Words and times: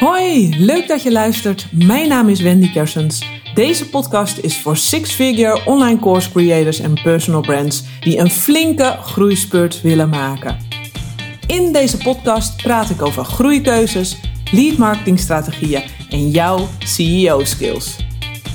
Hoi, 0.00 0.54
leuk 0.58 0.88
dat 0.88 1.02
je 1.02 1.12
luistert. 1.12 1.66
Mijn 1.72 2.08
naam 2.08 2.28
is 2.28 2.40
Wendy 2.40 2.72
Kersens. 2.72 3.24
Deze 3.54 3.88
podcast 3.88 4.38
is 4.38 4.58
voor 4.58 4.76
six-figure 4.76 5.64
online 5.64 5.98
course 5.98 6.30
creators 6.30 6.80
en 6.80 7.02
personal 7.02 7.40
brands 7.40 7.84
die 8.00 8.18
een 8.18 8.30
flinke 8.30 8.96
groeispurt 9.02 9.80
willen 9.80 10.08
maken. 10.08 10.58
In 11.46 11.72
deze 11.72 11.96
podcast 11.96 12.62
praat 12.62 12.90
ik 12.90 13.02
over 13.02 13.24
groeikeuzes, 13.24 14.16
lead 14.52 14.76
marketing 14.76 15.18
strategieën 15.18 15.82
en 16.10 16.30
jouw 16.30 16.68
CEO 16.78 17.44
skills. 17.44 17.96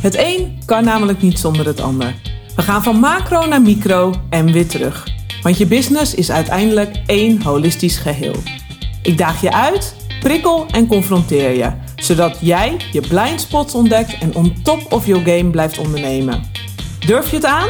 Het 0.02 0.18
een 0.18 0.60
kan 0.66 0.84
namelijk 0.84 1.22
niet 1.22 1.40
zonder 1.40 1.66
het 1.66 1.82
ander. 1.82 2.16
We 2.56 2.62
gaan 2.62 2.84
van 2.84 3.00
macro 3.00 3.46
naar 3.46 3.62
micro 3.62 4.14
en 4.30 4.52
weer 4.52 4.68
terug. 4.68 5.08
Want 5.42 5.58
je 5.58 5.66
business 5.66 6.16
is 6.16 6.32
uiteindelijk 6.32 6.96
één 7.06 7.42
holistisch 7.42 7.98
geheel. 7.98 8.36
Ik 9.02 9.18
daag 9.18 9.42
je 9.42 9.52
uit, 9.52 9.96
prikkel 10.20 10.66
en 10.72 10.88
confronteer 10.88 11.52
je, 11.52 11.72
zodat 11.96 12.38
jij 12.42 12.78
je 12.92 13.02
blind 13.02 13.42
spots 13.42 13.74
ontdekt 13.74 14.18
en 14.22 14.36
on 14.36 14.54
top 14.64 14.92
of 14.92 15.06
your 15.06 15.26
game 15.26 15.50
blijft 15.50 15.78
ondernemen. 15.78 16.42
Durf 17.06 17.30
je 17.30 17.36
het 17.36 17.46
aan? 17.46 17.70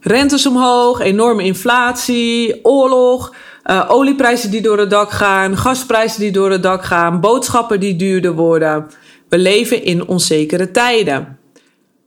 Rentes 0.00 0.46
omhoog, 0.46 1.00
enorme 1.00 1.42
inflatie, 1.42 2.64
oorlog, 2.64 3.34
uh, 3.64 3.84
olieprijzen 3.88 4.50
die 4.50 4.60
door 4.60 4.78
het 4.78 4.90
dak 4.90 5.10
gaan, 5.10 5.56
gasprijzen 5.56 6.20
die 6.20 6.32
door 6.32 6.50
het 6.50 6.62
dak 6.62 6.84
gaan, 6.84 7.20
boodschappen 7.20 7.80
die 7.80 7.96
duurder 7.96 8.34
worden. 8.34 8.86
We 9.28 9.38
leven 9.38 9.84
in 9.84 10.06
onzekere 10.06 10.70
tijden. 10.70 11.39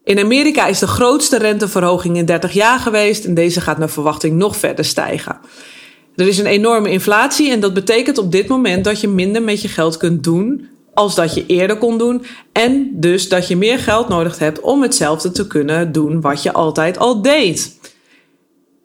In 0.04 0.20
Amerika 0.20 0.68
is 0.68 0.80
de 0.80 0.88
grootste 0.88 1.38
renteverhoging 1.38 2.18
in 2.18 2.26
30 2.26 2.54
jaar 2.54 2.80
geweest 2.80 3.26
en 3.26 3.34
deze 3.34 3.62
gaat 3.62 3.78
naar 3.78 3.90
verwachting 3.90 4.38
nog 4.38 4.58
verder 4.58 4.86
stijgen. 4.86 5.40
Er 6.16 6.28
is 6.28 6.38
een 6.38 6.46
enorme 6.46 6.90
inflatie 6.90 7.52
en 7.52 7.60
dat 7.60 7.74
betekent 7.74 8.18
op 8.18 8.32
dit 8.32 8.48
moment 8.48 8.84
dat 8.84 9.02
je 9.02 9.08
minder 9.08 9.42
met 9.42 9.62
je 9.62 9.68
geld 9.68 9.98
kunt 9.98 10.24
doen 10.24 10.68
als 10.94 11.16
dat 11.16 11.34
je 11.34 11.46
eerder 11.46 11.78
kon 11.78 11.98
doen 11.98 12.26
en 12.52 12.90
dus 12.94 13.30
dat 13.30 13.48
je 13.48 13.56
meer 13.56 13.80
geld 13.80 14.10
nodig 14.10 14.40
hebt 14.40 14.60
om 14.60 14.82
hetzelfde 14.82 15.32
te 15.32 15.48
kunnen 15.48 15.92
doen 15.92 16.22
wat 16.22 16.44
je 16.44 16.54
altijd 16.54 16.98
al 16.98 17.22
deed. 17.22 17.78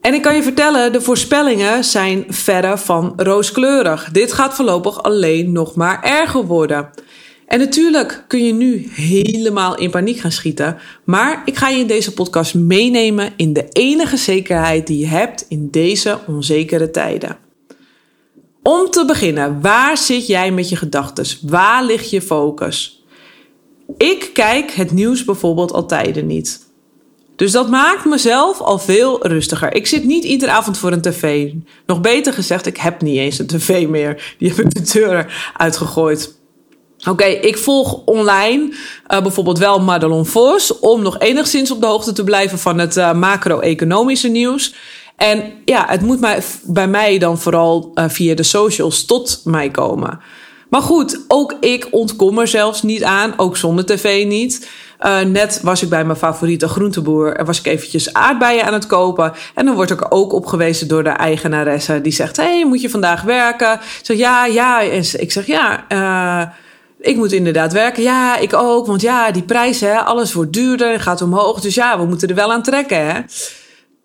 En 0.00 0.14
ik 0.14 0.22
kan 0.22 0.34
je 0.34 0.42
vertellen, 0.42 0.92
de 0.92 1.00
voorspellingen 1.00 1.84
zijn 1.84 2.24
verre 2.28 2.78
van 2.78 3.12
rooskleurig. 3.16 4.08
Dit 4.12 4.32
gaat 4.32 4.54
voorlopig 4.54 5.02
alleen 5.02 5.52
nog 5.52 5.74
maar 5.74 6.02
erger 6.02 6.44
worden. 6.44 6.90
En 7.48 7.58
natuurlijk 7.58 8.24
kun 8.26 8.44
je 8.44 8.52
nu 8.52 8.88
helemaal 8.90 9.78
in 9.78 9.90
paniek 9.90 10.18
gaan 10.18 10.32
schieten, 10.32 10.78
maar 11.04 11.42
ik 11.44 11.56
ga 11.56 11.68
je 11.68 11.78
in 11.78 11.86
deze 11.86 12.12
podcast 12.12 12.54
meenemen 12.54 13.32
in 13.36 13.52
de 13.52 13.66
enige 13.68 14.16
zekerheid 14.16 14.86
die 14.86 14.98
je 14.98 15.06
hebt 15.06 15.44
in 15.48 15.68
deze 15.70 16.18
onzekere 16.26 16.90
tijden. 16.90 17.36
Om 18.62 18.90
te 18.90 19.04
beginnen, 19.04 19.60
waar 19.60 19.96
zit 19.96 20.26
jij 20.26 20.50
met 20.50 20.68
je 20.68 20.76
gedachten? 20.76 21.26
Waar 21.42 21.84
ligt 21.84 22.10
je 22.10 22.22
focus? 22.22 23.04
Ik 23.96 24.30
kijk 24.32 24.70
het 24.70 24.90
nieuws 24.92 25.24
bijvoorbeeld 25.24 25.72
al 25.72 25.86
tijden 25.86 26.26
niet. 26.26 26.66
Dus 27.36 27.52
dat 27.52 27.68
maakt 27.68 28.04
mezelf 28.04 28.60
al 28.60 28.78
veel 28.78 29.26
rustiger. 29.26 29.74
Ik 29.74 29.86
zit 29.86 30.04
niet 30.04 30.24
iedere 30.24 30.50
avond 30.50 30.78
voor 30.78 30.92
een 30.92 31.00
tv. 31.00 31.52
Nog 31.86 32.00
beter 32.00 32.32
gezegd, 32.32 32.66
ik 32.66 32.76
heb 32.76 33.02
niet 33.02 33.16
eens 33.16 33.38
een 33.38 33.46
tv 33.46 33.86
meer. 33.86 34.34
Die 34.38 34.48
heb 34.48 34.58
ik 34.58 34.74
de 34.74 34.92
deur 34.92 35.52
uitgegooid. 35.56 36.37
Oké, 37.06 37.24
ik 37.24 37.58
volg 37.58 38.00
online 38.04 38.68
uh, 39.08 39.22
bijvoorbeeld 39.22 39.58
wel 39.58 39.80
Madelon 39.80 40.26
Vos 40.26 40.78
om 40.78 41.02
nog 41.02 41.18
enigszins 41.18 41.70
op 41.70 41.80
de 41.80 41.86
hoogte 41.86 42.12
te 42.12 42.24
blijven 42.24 42.58
van 42.58 42.78
het 42.78 42.96
uh, 42.96 43.12
macro-economische 43.12 44.28
nieuws. 44.28 44.74
En 45.16 45.52
ja, 45.64 45.84
het 45.88 46.00
moet 46.00 46.20
mij, 46.20 46.42
bij 46.62 46.88
mij 46.88 47.18
dan 47.18 47.38
vooral 47.38 47.90
uh, 47.94 48.04
via 48.08 48.34
de 48.34 48.42
socials 48.42 49.04
tot 49.04 49.40
mij 49.44 49.70
komen. 49.70 50.20
Maar 50.70 50.82
goed, 50.82 51.24
ook 51.28 51.56
ik 51.60 51.88
ontkom 51.90 52.38
er 52.38 52.48
zelfs 52.48 52.82
niet 52.82 53.04
aan, 53.04 53.34
ook 53.36 53.56
zonder 53.56 53.86
tv 53.86 54.24
niet. 54.26 54.68
Net 55.26 55.60
was 55.62 55.82
ik 55.82 55.88
bij 55.88 56.04
mijn 56.04 56.18
favoriete 56.18 56.68
groenteboer 56.68 57.36
en 57.36 57.44
was 57.44 57.58
ik 57.58 57.66
eventjes 57.66 58.12
aardbeien 58.12 58.64
aan 58.64 58.72
het 58.72 58.86
kopen. 58.86 59.32
En 59.54 59.64
dan 59.64 59.74
word 59.74 59.90
ik 59.90 60.00
er 60.00 60.10
ook 60.10 60.32
op 60.32 60.46
gewezen 60.46 60.88
door 60.88 61.04
de 61.04 61.10
eigenaresse. 61.10 62.00
Die 62.00 62.12
zegt, 62.12 62.36
hey, 62.36 62.64
moet 62.66 62.80
je 62.80 62.90
vandaag 62.90 63.22
werken? 63.22 63.72
Ik 63.72 64.00
zeg, 64.02 64.16
ja, 64.16 64.46
ja. 64.46 64.82
En 64.82 65.04
ik 65.18 65.32
zeg, 65.32 65.46
ja, 65.46 65.84
uh, 65.88 66.52
ik 67.00 67.16
moet 67.16 67.32
inderdaad 67.32 67.72
werken. 67.72 68.02
Ja, 68.02 68.36
ik 68.36 68.54
ook. 68.54 68.86
Want 68.86 69.00
ja, 69.00 69.30
die 69.30 69.42
prijzen, 69.42 70.04
alles 70.04 70.32
wordt 70.32 70.52
duurder, 70.52 71.00
gaat 71.00 71.22
omhoog. 71.22 71.60
Dus 71.60 71.74
ja, 71.74 71.98
we 71.98 72.06
moeten 72.06 72.28
er 72.28 72.34
wel 72.34 72.52
aan 72.52 72.62
trekken. 72.62 73.06
Hè? 73.06 73.20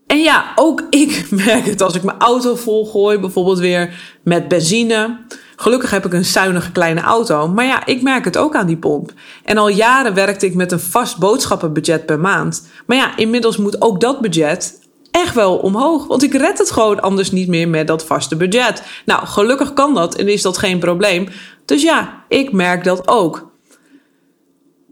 En 0.08 0.20
ja, 0.20 0.52
ook 0.56 0.84
ik 0.90 1.28
merk 1.46 1.66
het 1.66 1.82
als 1.82 1.96
ik 1.96 2.04
mijn 2.04 2.20
auto 2.20 2.56
volgooi, 2.56 3.18
bijvoorbeeld 3.18 3.60
weer 3.60 3.94
met 4.24 4.48
benzine. 4.48 5.18
Gelukkig 5.56 5.92
heb 5.92 6.06
ik 6.06 6.14
een 6.14 6.26
zuinige 6.26 6.72
kleine 6.72 7.02
auto, 7.02 7.48
maar 7.48 7.66
ja, 7.66 7.86
ik 7.86 8.02
merk 8.02 8.26
het 8.26 8.38
ook 8.38 8.56
aan 8.56 8.68
die 8.68 8.78
pomp. 8.78 9.12
En 9.44 9.58
al 9.58 9.68
jaren 9.68 10.14
werkte 10.14 10.46
ik 10.46 10.56
met 10.56 10.72
een 10.72 10.80
vast 10.80 11.18
boodschappenbudget 11.18 12.06
per 12.06 12.20
maand. 12.20 12.68
Maar 12.86 12.98
ja, 12.98 13.18
inmiddels 13.18 13.58
moet 13.58 13.82
ook 13.82 14.02
dat 14.02 14.22
budget 14.22 14.82
echt 15.12 15.36
wel 15.36 15.58
omhoog. 15.58 16.08
Want 16.08 16.24
ik 16.24 16.34
red 16.34 16.58
het 16.58 16.72
gewoon 16.72 17.02
anders 17.02 17.32
niet 17.32 17.48
meer 17.48 17.70
met 17.70 17.88
dat 17.88 18.06
vaste 18.06 18.36
budget. 18.36 18.84
Nou, 19.06 19.26
gelukkig 19.26 19.74
kan 19.74 19.94
dat 19.94 20.16
en 20.16 20.28
is 20.28 20.42
dat 20.42 20.58
geen 20.58 20.80
probleem. 20.80 21.28
Dus 21.66 21.82
ja, 21.82 22.24
ik 22.28 22.52
merk 22.52 22.84
dat 22.84 23.08
ook. 23.08 23.52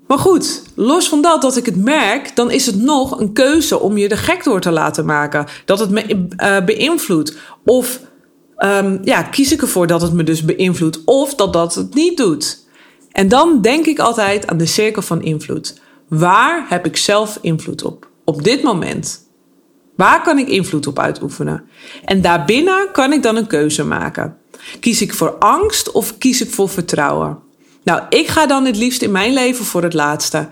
Maar 0.08 0.20
goed, 0.20 0.64
los 0.76 1.10
van 1.10 1.22
dat 1.22 1.42
dat 1.42 1.58
ik 1.58 1.66
het 1.66 1.84
merk, 1.84 2.36
dan 2.36 2.52
is 2.52 2.66
het 2.66 2.76
nog 2.76 3.20
een 3.20 3.34
keuze 3.34 3.80
om 3.80 3.98
je 3.98 4.10
de 4.10 4.18
gek 4.18 4.44
door 4.44 4.60
te 4.60 4.72
laten 4.72 5.06
maken. 5.06 5.46
Dat 5.66 5.80
het 5.80 5.90
me 5.90 6.28
uh, 6.38 6.66
beïnvloedt. 6.66 7.38
Of 7.66 8.00
um, 8.58 9.00
ja, 9.04 9.24
kies 9.24 9.52
ik 9.52 9.62
ervoor 9.62 9.88
dat 9.88 10.02
het 10.02 10.14
me 10.14 10.24
dus 10.24 10.46
beïnvloedt. 10.46 11.00
Of 11.06 11.36
dat 11.36 11.54
dat 11.54 11.76
het 11.76 11.94
niet 11.94 12.18
doet. 12.18 12.66
En 13.12 13.28
dan 13.28 13.62
denk 13.62 13.86
ik 13.86 14.00
altijd 14.00 14.48
aan 14.48 14.58
de 14.58 14.66
cirkel 14.66 15.02
van 15.02 15.22
invloed. 15.22 15.82
Waar 16.08 16.66
heb 16.70 16.86
ik 16.86 16.98
zelf 16.98 17.38
invloed 17.42 17.84
op? 17.84 18.10
Op 18.24 18.44
dit 18.44 18.64
moment. 18.64 19.30
Waar 19.96 20.22
kan 20.22 20.38
ik 20.38 20.48
invloed 20.48 20.88
op 20.88 21.00
uitoefenen? 21.00 21.64
En 22.06 22.22
daarbinnen 22.22 22.92
kan 22.92 23.14
ik 23.14 23.24
dan 23.24 23.36
een 23.36 23.48
keuze 23.48 23.86
maken. 23.86 24.38
Kies 24.80 25.02
ik 25.02 25.14
voor 25.14 25.36
angst 25.40 25.92
of 25.92 26.18
kies 26.18 26.42
ik 26.42 26.52
voor 26.52 26.70
vertrouwen? 26.70 27.40
Nou, 27.84 28.02
ik 28.10 28.28
ga 28.28 28.46
dan 28.46 28.66
het 28.66 28.78
liefst 28.78 29.02
in 29.02 29.12
mijn 29.12 29.34
leven 29.34 29.66
voor 29.66 29.84
het 29.84 29.94
laatste. 29.94 30.50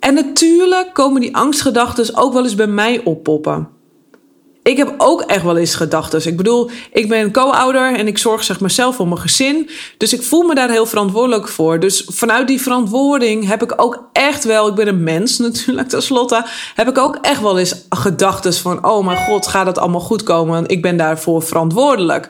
En 0.00 0.14
natuurlijk 0.14 0.90
komen 0.94 1.20
die 1.20 1.36
angstgedachten 1.36 2.16
ook 2.16 2.32
wel 2.32 2.44
eens 2.44 2.54
bij 2.54 2.66
mij 2.66 3.00
oppoppen 3.04 3.68
ik 4.66 4.76
heb 4.76 4.94
ook 4.98 5.20
echt 5.20 5.42
wel 5.42 5.56
eens 5.56 5.74
gedachten. 5.74 6.26
Ik 6.26 6.36
bedoel, 6.36 6.70
ik 6.92 7.08
ben 7.08 7.32
co-ouder 7.32 7.94
en 7.94 8.06
ik 8.06 8.18
zorg 8.18 8.44
zeg 8.44 8.60
maar 8.60 8.70
zelf 8.70 8.96
voor 8.96 9.08
mijn 9.08 9.20
gezin. 9.20 9.70
Dus 9.96 10.12
ik 10.12 10.22
voel 10.22 10.42
me 10.42 10.54
daar 10.54 10.70
heel 10.70 10.86
verantwoordelijk 10.86 11.48
voor. 11.48 11.80
Dus 11.80 12.04
vanuit 12.06 12.48
die 12.48 12.60
verantwoording 12.60 13.46
heb 13.46 13.62
ik 13.62 13.72
ook 13.76 14.08
echt 14.12 14.44
wel, 14.44 14.68
ik 14.68 14.74
ben 14.74 14.88
een 14.88 15.02
mens 15.02 15.38
natuurlijk 15.48 15.88
tenslotte, 15.88 16.46
heb 16.74 16.88
ik 16.88 16.98
ook 16.98 17.18
echt 17.20 17.40
wel 17.40 17.58
eens 17.58 17.74
gedachten 17.88 18.54
van, 18.54 18.86
oh 18.86 19.04
mijn 19.04 19.24
god, 19.24 19.46
gaat 19.46 19.66
het 19.66 19.78
allemaal 19.78 20.00
goed 20.00 20.22
komen? 20.22 20.68
Ik 20.68 20.82
ben 20.82 20.96
daarvoor 20.96 21.42
verantwoordelijk. 21.42 22.28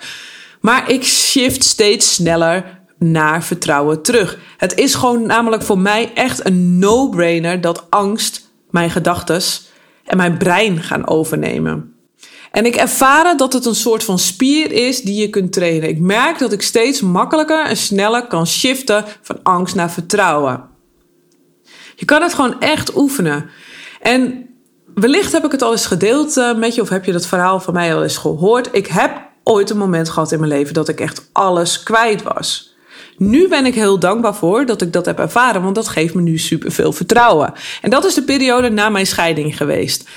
Maar 0.60 0.90
ik 0.90 1.04
shift 1.04 1.64
steeds 1.64 2.14
sneller 2.14 2.80
naar 2.98 3.44
vertrouwen 3.44 4.02
terug. 4.02 4.38
Het 4.56 4.78
is 4.78 4.94
gewoon 4.94 5.26
namelijk 5.26 5.62
voor 5.62 5.78
mij 5.78 6.10
echt 6.14 6.46
een 6.46 6.78
no-brainer 6.78 7.60
dat 7.60 7.86
angst 7.90 8.50
mijn 8.70 8.90
gedachten 8.90 9.40
en 10.04 10.16
mijn 10.16 10.36
brein 10.36 10.82
gaan 10.82 11.08
overnemen. 11.08 11.94
En 12.50 12.66
ik 12.66 12.76
ervaar 12.76 13.36
dat 13.36 13.52
het 13.52 13.64
een 13.64 13.74
soort 13.74 14.04
van 14.04 14.18
spier 14.18 14.72
is 14.72 15.02
die 15.02 15.20
je 15.20 15.30
kunt 15.30 15.52
trainen. 15.52 15.88
Ik 15.88 15.98
merk 15.98 16.38
dat 16.38 16.52
ik 16.52 16.62
steeds 16.62 17.00
makkelijker 17.00 17.66
en 17.66 17.76
sneller 17.76 18.26
kan 18.26 18.46
shiften 18.46 19.04
van 19.22 19.38
angst 19.42 19.74
naar 19.74 19.90
vertrouwen. 19.90 20.64
Je 21.96 22.04
kan 22.04 22.22
het 22.22 22.34
gewoon 22.34 22.60
echt 22.60 22.96
oefenen. 22.96 23.50
En 24.00 24.46
wellicht 24.94 25.32
heb 25.32 25.44
ik 25.44 25.52
het 25.52 25.62
al 25.62 25.72
eens 25.72 25.86
gedeeld 25.86 26.36
eh, 26.36 26.54
met 26.54 26.74
je, 26.74 26.80
of 26.80 26.88
heb 26.88 27.04
je 27.04 27.12
dat 27.12 27.26
verhaal 27.26 27.60
van 27.60 27.74
mij 27.74 27.94
al 27.94 28.02
eens 28.02 28.16
gehoord. 28.16 28.68
Ik 28.72 28.86
heb 28.86 29.25
ooit 29.48 29.70
een 29.70 29.78
moment 29.78 30.08
gehad 30.08 30.32
in 30.32 30.38
mijn 30.38 30.52
leven 30.52 30.74
dat 30.74 30.88
ik 30.88 31.00
echt 31.00 31.28
alles 31.32 31.82
kwijt 31.82 32.22
was. 32.22 32.74
Nu 33.16 33.48
ben 33.48 33.66
ik 33.66 33.74
heel 33.74 33.98
dankbaar 33.98 34.34
voor 34.34 34.66
dat 34.66 34.82
ik 34.82 34.92
dat 34.92 35.06
heb 35.06 35.18
ervaren, 35.18 35.62
want 35.62 35.74
dat 35.74 35.88
geeft 35.88 36.14
me 36.14 36.22
nu 36.22 36.38
superveel 36.38 36.92
vertrouwen. 36.92 37.52
En 37.82 37.90
dat 37.90 38.04
is 38.04 38.14
de 38.14 38.22
periode 38.22 38.70
na 38.70 38.88
mijn 38.88 39.06
scheiding 39.06 39.56
geweest. 39.56 40.08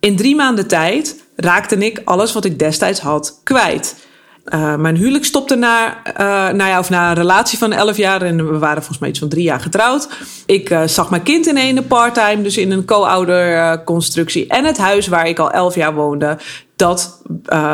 In 0.00 0.16
drie 0.16 0.36
maanden 0.36 0.66
tijd 0.66 1.24
raakte 1.36 1.76
ik 1.76 2.00
alles 2.04 2.32
wat 2.32 2.44
ik 2.44 2.58
destijds 2.58 3.00
had 3.00 3.40
kwijt. 3.42 3.96
Uh, 4.48 4.76
mijn 4.76 4.96
huwelijk 4.96 5.24
stopte 5.24 5.54
na, 5.54 6.02
nou 6.52 6.70
ja, 6.70 6.78
of 6.78 6.90
na 6.90 7.08
een 7.08 7.14
relatie 7.14 7.58
van 7.58 7.72
11 7.72 7.96
jaar. 7.96 8.22
En 8.22 8.36
we 8.36 8.58
waren 8.58 8.76
volgens 8.76 8.98
mij 8.98 9.08
iets 9.08 9.18
van 9.18 9.28
drie 9.28 9.42
jaar 9.42 9.60
getrouwd. 9.60 10.08
Ik 10.46 10.70
uh, 10.70 10.82
zag 10.86 11.10
mijn 11.10 11.22
kind 11.22 11.46
in 11.46 11.56
een 11.56 11.86
part-time, 11.86 12.42
dus 12.42 12.56
in 12.56 12.70
een 12.70 12.84
co-ouder 12.84 13.84
constructie. 13.84 14.46
En 14.46 14.64
het 14.64 14.78
huis 14.78 15.06
waar 15.06 15.28
ik 15.28 15.38
al 15.38 15.50
11 15.50 15.74
jaar 15.74 15.94
woonde, 15.94 16.38
dat 16.84 17.22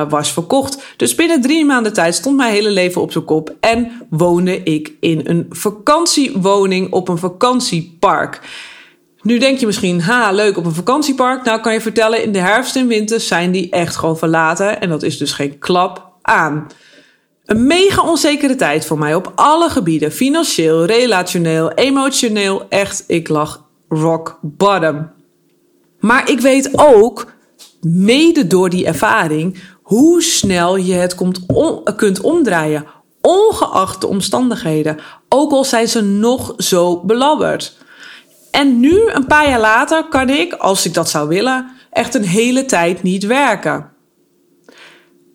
was 0.08 0.32
verkocht. 0.32 0.82
Dus 0.96 1.14
binnen 1.14 1.40
drie 1.40 1.64
maanden 1.64 1.92
tijd 1.92 2.14
stond 2.14 2.36
mijn 2.36 2.52
hele 2.52 2.70
leven 2.70 3.02
op 3.02 3.12
zijn 3.12 3.24
kop. 3.24 3.54
En 3.60 3.92
woonde 4.10 4.62
ik 4.62 4.92
in 5.00 5.20
een 5.24 5.46
vakantiewoning 5.50 6.92
op 6.92 7.08
een 7.08 7.18
vakantiepark. 7.18 8.40
Nu 9.22 9.38
denk 9.38 9.58
je 9.58 9.66
misschien, 9.66 10.00
ha, 10.00 10.32
leuk 10.32 10.56
op 10.56 10.64
een 10.64 10.74
vakantiepark. 10.74 11.44
Nou 11.44 11.60
kan 11.60 11.72
je 11.72 11.80
vertellen, 11.80 12.22
in 12.22 12.32
de 12.32 12.38
herfst 12.38 12.76
en 12.76 12.86
winter 12.86 13.20
zijn 13.20 13.50
die 13.50 13.70
echt 13.70 13.96
gewoon 13.96 14.18
verlaten. 14.18 14.80
En 14.80 14.88
dat 14.88 15.02
is 15.02 15.18
dus 15.18 15.32
geen 15.32 15.58
klap 15.58 16.12
aan. 16.22 16.66
Een 17.44 17.66
mega 17.66 18.02
onzekere 18.02 18.54
tijd 18.54 18.86
voor 18.86 18.98
mij 18.98 19.14
op 19.14 19.32
alle 19.34 19.70
gebieden. 19.70 20.12
Financieel, 20.12 20.84
relationeel, 20.84 21.70
emotioneel. 21.70 22.66
Echt, 22.68 23.04
ik 23.06 23.28
lag 23.28 23.64
rock 23.88 24.38
bottom. 24.42 25.10
Maar 26.00 26.30
ik 26.30 26.40
weet 26.40 26.70
ook, 26.72 27.38
mede 27.80 28.46
door 28.46 28.70
die 28.70 28.86
ervaring, 28.86 29.58
hoe 29.82 30.22
snel 30.22 30.76
je 30.76 30.92
het 30.92 31.14
komt 31.14 31.40
kunt 31.96 32.20
omdraaien. 32.20 32.84
Ongeacht 33.20 34.00
de 34.00 34.06
omstandigheden. 34.06 34.98
Ook 35.28 35.52
al 35.52 35.64
zijn 35.64 35.88
ze 35.88 36.00
nog 36.00 36.54
zo 36.56 37.00
belabberd. 37.00 37.76
En 38.50 38.80
nu, 38.80 39.08
een 39.08 39.26
paar 39.26 39.48
jaar 39.48 39.60
later, 39.60 40.04
kan 40.08 40.28
ik, 40.28 40.52
als 40.52 40.86
ik 40.86 40.94
dat 40.94 41.10
zou 41.10 41.28
willen, 41.28 41.70
echt 41.90 42.14
een 42.14 42.24
hele 42.24 42.64
tijd 42.64 43.02
niet 43.02 43.26
werken. 43.26 43.90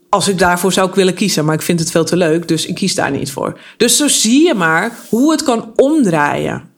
Als 0.10 0.28
ik 0.28 0.38
daarvoor 0.38 0.74
zou 0.74 0.90
ik 0.90 0.96
willen 0.96 1.14
kiezen, 1.14 1.46
maar 1.46 1.56
ik 1.56 1.62
vind 1.62 1.80
het 1.80 1.92
veel 1.92 2.06
te 2.06 2.18
leuk, 2.18 2.48
dus 2.48 2.66
ik 2.66 2.76
kies 2.76 2.96
daar 2.96 3.12
niet 3.12 3.32
voor. 3.32 3.60
Dus 3.78 3.98
zo 3.98 4.08
zie 4.08 4.48
je 4.48 4.54
maar 4.54 4.92
hoe 5.10 5.32
het 5.32 5.44
kan 5.44 5.74
omdraaien. 5.76 6.75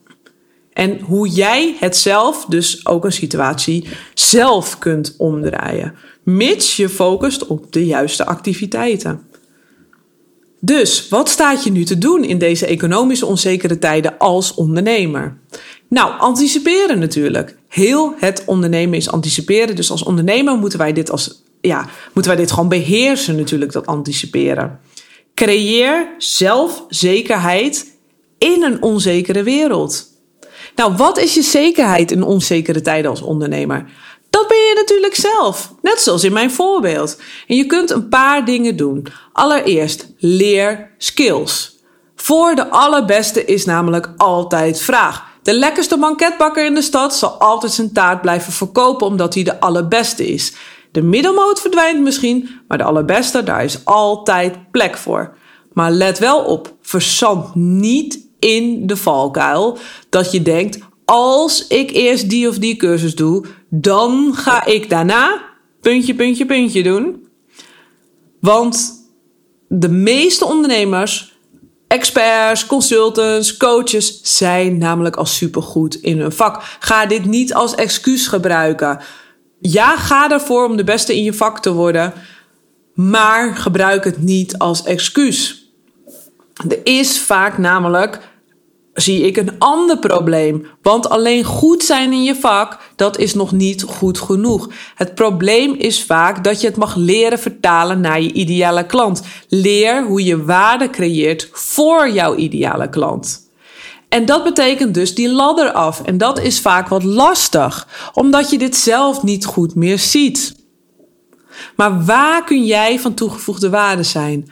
En 0.77 1.00
hoe 1.00 1.27
jij 1.27 1.75
het 1.79 1.97
zelf, 1.97 2.45
dus 2.45 2.85
ook 2.85 3.06
een 3.06 3.12
situatie, 3.12 3.88
zelf 4.13 4.77
kunt 4.77 5.15
omdraaien. 5.18 5.94
Mits 6.24 6.75
je 6.75 6.89
focust 6.89 7.47
op 7.47 7.71
de 7.71 7.85
juiste 7.85 8.25
activiteiten. 8.25 9.21
Dus 10.59 11.09
wat 11.09 11.29
staat 11.29 11.63
je 11.63 11.71
nu 11.71 11.83
te 11.83 11.97
doen 11.97 12.24
in 12.24 12.38
deze 12.38 12.65
economische 12.65 13.25
onzekere 13.25 13.79
tijden 13.79 14.18
als 14.18 14.53
ondernemer? 14.53 15.38
Nou, 15.89 16.19
anticiperen 16.19 17.00
natuurlijk. 17.00 17.57
Heel 17.68 18.13
het 18.18 18.44
ondernemen 18.45 18.97
is 18.97 19.12
anticiperen. 19.12 19.75
Dus 19.75 19.91
als 19.91 20.03
ondernemer 20.03 20.57
moeten 20.57 20.79
wij 20.79 20.94
dit, 20.94 21.12
als, 21.12 21.44
ja, 21.62 21.89
moeten 22.13 22.31
wij 22.31 22.41
dit 22.41 22.51
gewoon 22.51 22.69
beheersen, 22.69 23.35
natuurlijk, 23.35 23.71
dat 23.71 23.85
anticiperen. 23.88 24.79
Creëer 25.33 26.07
zelfzekerheid 26.18 27.97
in 28.38 28.63
een 28.63 28.81
onzekere 28.81 29.44
wereld. 29.44 30.15
Nou, 30.77 30.95
wat 30.95 31.18
is 31.18 31.33
je 31.33 31.41
zekerheid 31.41 32.12
in 32.12 32.24
onzekere 32.24 32.81
tijden 32.81 33.09
als 33.09 33.21
ondernemer? 33.21 33.85
Dat 34.29 34.47
ben 34.47 34.57
je 34.57 34.74
natuurlijk 34.75 35.15
zelf, 35.15 35.74
net 35.81 36.00
zoals 36.00 36.24
in 36.24 36.33
mijn 36.33 36.51
voorbeeld. 36.51 37.21
En 37.47 37.56
je 37.56 37.65
kunt 37.65 37.89
een 37.89 38.09
paar 38.09 38.45
dingen 38.45 38.75
doen. 38.75 39.07
Allereerst, 39.33 40.13
leer 40.18 40.91
skills. 40.97 41.75
Voor 42.15 42.56
de 42.56 42.69
allerbeste 42.69 43.45
is 43.45 43.65
namelijk 43.65 44.13
altijd 44.18 44.81
vraag. 44.81 45.25
De 45.41 45.53
lekkerste 45.53 45.97
banketbakker 45.97 46.65
in 46.65 46.74
de 46.74 46.81
stad 46.81 47.15
zal 47.15 47.29
altijd 47.29 47.71
zijn 47.71 47.94
taart 47.94 48.21
blijven 48.21 48.53
verkopen 48.53 49.07
omdat 49.07 49.33
hij 49.33 49.44
de 49.44 49.59
allerbeste 49.59 50.27
is. 50.27 50.53
De 50.91 51.01
middelmoot 51.01 51.62
verdwijnt 51.62 52.01
misschien, 52.01 52.50
maar 52.68 52.77
de 52.77 52.83
allerbeste, 52.83 53.44
daar 53.44 53.63
is 53.63 53.85
altijd 53.85 54.71
plek 54.71 54.97
voor. 54.97 55.35
Maar 55.74 55.91
let 55.91 56.19
wel 56.19 56.39
op, 56.39 56.75
verzand 56.81 57.56
niet 57.56 58.26
in 58.39 58.88
de 58.88 58.95
valkuil 58.95 59.78
dat 60.10 60.31
je 60.31 60.42
denkt: 60.42 60.80
als 61.06 61.68
ik 61.68 61.92
eerst 61.92 62.30
die 62.30 62.48
of 62.48 62.57
die 62.57 62.75
cursus 62.75 63.16
doe, 63.16 63.45
dan 63.69 64.34
ga 64.36 64.66
ik 64.66 64.89
daarna 64.89 65.42
puntje, 65.81 66.16
puntje, 66.16 66.45
puntje 66.45 66.84
doen. 66.84 67.28
Want 68.39 68.92
de 69.68 69.89
meeste 69.89 70.45
ondernemers, 70.45 71.38
experts, 71.88 72.66
consultants, 72.66 73.57
coaches 73.57 74.19
zijn 74.38 74.78
namelijk 74.78 75.16
al 75.16 75.25
supergoed 75.25 75.95
in 75.95 76.19
hun 76.19 76.31
vak. 76.31 76.78
Ga 76.80 77.06
dit 77.06 77.25
niet 77.25 77.54
als 77.54 77.75
excuus 77.75 78.28
gebruiken. 78.28 79.00
Ja, 79.60 79.98
ga 79.98 80.31
ervoor 80.31 80.66
om 80.66 80.75
de 80.75 80.84
beste 80.84 81.16
in 81.16 81.24
je 81.24 81.34
vak 81.34 81.60
te 81.60 81.74
worden, 81.74 82.13
maar 82.94 83.56
gebruik 83.56 84.04
het 84.04 84.22
niet 84.22 84.57
als 84.57 84.84
excuus. 84.84 85.67
Er 86.69 86.80
is 86.83 87.19
vaak 87.19 87.57
namelijk 87.57 88.19
zie 89.01 89.21
ik 89.21 89.38
een 89.38 89.56
ander 89.57 90.00
probleem. 90.00 90.68
Want 90.81 91.09
alleen 91.09 91.44
goed 91.44 91.83
zijn 91.83 92.12
in 92.12 92.24
je 92.24 92.36
vak, 92.36 92.77
dat 92.95 93.18
is 93.18 93.33
nog 93.33 93.51
niet 93.51 93.83
goed 93.83 94.19
genoeg. 94.19 94.69
Het 94.95 95.15
probleem 95.15 95.74
is 95.74 96.04
vaak 96.04 96.44
dat 96.44 96.62
je 96.62 96.68
het 96.68 96.77
mag 96.77 96.95
leren 96.95 97.39
vertalen 97.39 98.00
naar 98.00 98.21
je 98.21 98.31
ideale 98.31 98.86
klant. 98.86 99.21
Leer 99.48 100.06
hoe 100.06 100.24
je 100.24 100.45
waarde 100.45 100.89
creëert 100.89 101.50
voor 101.51 102.09
jouw 102.09 102.36
ideale 102.36 102.89
klant. 102.89 103.45
En 104.10 104.25
dat 104.25 104.44
betekent 104.44 104.94
dus 104.94 105.15
die 105.15 105.30
ladder 105.30 105.71
af. 105.71 106.01
En 106.01 106.18
dat 106.18 106.39
is 106.39 106.60
vaak 106.60 106.88
wat 106.88 107.03
lastig, 107.03 107.88
omdat 108.13 108.50
je 108.50 108.57
dit 108.57 108.75
zelf 108.75 109.24
niet 109.24 109.45
goed 109.45 109.75
meer 109.75 110.00
ziet. 110.00 110.56
Maar 111.75 112.06
waar 112.06 112.44
kun 112.44 112.65
jij 112.65 113.00
van 113.00 113.13
toegevoegde 113.13 113.69
waarde 113.69 114.03
zijn? 114.03 114.51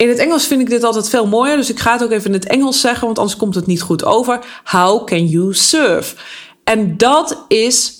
In 0.00 0.08
het 0.08 0.18
Engels 0.18 0.46
vind 0.46 0.60
ik 0.60 0.70
dit 0.70 0.84
altijd 0.84 1.08
veel 1.08 1.26
mooier, 1.26 1.56
dus 1.56 1.70
ik 1.70 1.78
ga 1.78 1.92
het 1.92 2.02
ook 2.02 2.10
even 2.10 2.26
in 2.26 2.32
het 2.32 2.46
Engels 2.46 2.80
zeggen, 2.80 3.06
want 3.06 3.18
anders 3.18 3.36
komt 3.38 3.54
het 3.54 3.66
niet 3.66 3.82
goed 3.82 4.04
over. 4.04 4.40
How 4.64 5.06
can 5.06 5.26
you 5.26 5.54
serve? 5.54 6.16
En 6.64 6.96
dat 6.96 7.44
is, 7.48 7.94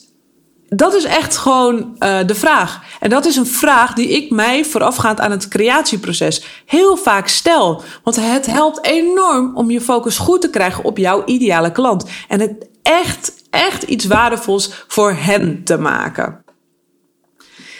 dat 0.68 0.94
is 0.94 1.04
echt 1.04 1.36
gewoon 1.36 1.96
uh, 1.98 2.18
de 2.26 2.34
vraag. 2.34 2.82
En 3.00 3.10
dat 3.10 3.26
is 3.26 3.36
een 3.36 3.46
vraag 3.46 3.94
die 3.94 4.08
ik 4.08 4.30
mij 4.30 4.64
voorafgaand 4.64 5.20
aan 5.20 5.30
het 5.30 5.48
creatieproces 5.48 6.44
heel 6.66 6.96
vaak 6.96 7.28
stel. 7.28 7.82
Want 8.04 8.16
het 8.16 8.46
helpt 8.46 8.84
enorm 8.84 9.56
om 9.56 9.70
je 9.70 9.80
focus 9.80 10.18
goed 10.18 10.40
te 10.40 10.50
krijgen 10.50 10.84
op 10.84 10.98
jouw 10.98 11.24
ideale 11.24 11.72
klant. 11.72 12.04
En 12.28 12.40
het 12.40 12.68
echt, 12.82 13.32
echt 13.50 13.82
iets 13.82 14.04
waardevols 14.04 14.84
voor 14.88 15.12
hen 15.12 15.64
te 15.64 15.78
maken. 15.78 16.44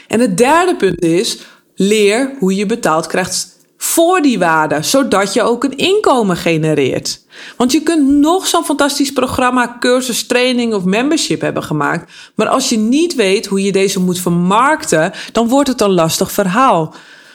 En 0.08 0.20
het 0.20 0.36
derde 0.36 0.76
punt 0.76 1.02
is, 1.02 1.38
leer 1.74 2.36
hoe 2.38 2.54
je 2.54 2.66
betaald 2.66 3.06
krijgt 3.06 3.58
voor 3.92 4.20
die 4.20 4.38
waarde, 4.38 4.82
zodat 4.82 5.32
je 5.34 5.42
ook 5.42 5.64
een 5.64 5.76
inkomen 5.76 6.36
genereert. 6.36 7.24
Want 7.56 7.72
je 7.72 7.82
kunt 7.82 8.08
nog 8.08 8.46
zo'n 8.46 8.64
fantastisch 8.64 9.12
programma, 9.12 9.76
cursus, 9.80 10.26
training 10.26 10.74
of 10.74 10.84
membership 10.84 11.40
hebben 11.40 11.62
gemaakt, 11.62 12.12
maar 12.34 12.48
als 12.48 12.68
je 12.68 12.78
niet 12.78 13.14
weet 13.14 13.46
hoe 13.46 13.62
je 13.62 13.72
deze 13.72 14.00
moet 14.00 14.18
vermarkten, 14.18 15.12
dan 15.32 15.48
wordt 15.48 15.68
het 15.68 15.80
een 15.80 15.92
lastig 15.92 16.32
verhaal. 16.32 16.94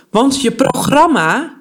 Want 0.10 0.42
je 0.42 0.52
programma 0.52 1.54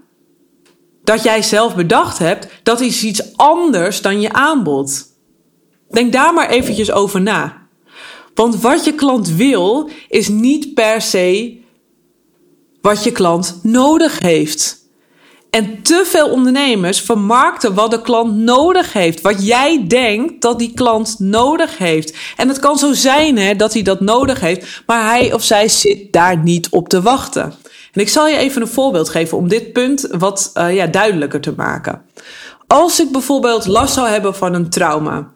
dat 1.05 1.23
jij 1.23 1.43
zelf 1.43 1.75
bedacht 1.75 2.19
hebt, 2.19 2.47
dat 2.63 2.81
is 2.81 3.03
iets 3.03 3.37
anders 3.37 4.03
dan 4.03 4.21
je 4.21 4.33
aanbod. 4.33 5.03
Denk 5.91 6.13
daar 6.13 6.35
maar 6.35 6.49
eventjes 6.49 6.93
over 6.93 7.21
na. 7.21 7.63
Want 8.35 8.61
wat 8.61 8.85
je 8.85 8.95
klant 8.95 9.29
wil, 9.29 9.91
is 10.09 10.29
niet 10.29 10.75
per 10.75 11.01
se 11.01 11.59
wat 12.81 13.05
je 13.05 13.13
klant 13.13 13.59
nodig 13.63 14.19
heeft. 14.19 14.84
En 15.55 15.83
te 15.83 16.03
veel 16.07 16.29
ondernemers 16.29 17.01
vermarkten 17.01 17.75
wat 17.75 17.91
de 17.91 18.01
klant 18.01 18.37
nodig 18.37 18.93
heeft. 18.93 19.21
Wat 19.21 19.47
jij 19.47 19.85
denkt 19.89 20.43
dat 20.43 20.59
die 20.59 20.75
klant 20.75 21.17
nodig 21.19 21.79
heeft. 21.79 22.17
En 22.37 22.49
het 22.49 22.59
kan 22.59 22.79
zo 22.79 22.93
zijn 22.93 23.39
hè, 23.39 23.57
dat 23.57 23.73
hij 23.73 23.83
dat 23.83 24.01
nodig 24.01 24.41
heeft, 24.41 24.83
maar 24.87 25.05
hij 25.05 25.33
of 25.33 25.43
zij 25.43 25.69
zit 25.69 26.13
daar 26.13 26.39
niet 26.39 26.69
op 26.69 26.89
te 26.89 27.03
wachten. 27.03 27.55
En 27.93 28.01
ik 28.01 28.09
zal 28.09 28.29
je 28.29 28.37
even 28.37 28.63
een 28.63 28.69
voorbeeld 28.69 29.09
geven 29.09 29.39
om 29.39 29.49
dit 29.49 29.73
punt 29.73 30.09
wat 30.11 30.51
uh, 30.55 30.75
ja, 30.75 30.87
duidelijker 30.87 31.41
te 31.41 31.53
maken. 31.57 32.03
Als 32.67 33.01
ik 33.01 33.11
bijvoorbeeld 33.11 33.67
last 33.67 33.95
zou 33.95 34.09
hebben 34.09 34.35
van 34.35 34.55
een 34.55 34.71
trauma. 34.71 35.33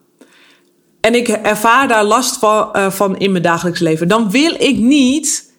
En 1.01 1.15
ik 1.15 1.29
ervaar 1.29 1.89
daar 1.89 2.05
last 2.05 2.37
van, 2.37 2.69
uh, 2.73 2.91
van 2.91 3.19
in 3.19 3.31
mijn 3.31 3.43
dagelijks 3.43 3.81
leven. 3.81 4.09
Dan 4.09 4.31
wil 4.31 4.55
ik 4.59 4.79
niet 4.79 5.53